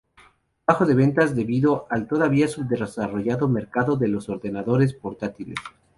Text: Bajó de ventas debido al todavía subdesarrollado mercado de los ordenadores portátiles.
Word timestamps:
Bajó 0.65 0.87
de 0.87 0.95
ventas 0.95 1.35
debido 1.35 1.85
al 1.91 2.07
todavía 2.07 2.47
subdesarrollado 2.47 3.47
mercado 3.47 3.97
de 3.97 4.07
los 4.07 4.29
ordenadores 4.29 4.95
portátiles. 4.95 5.59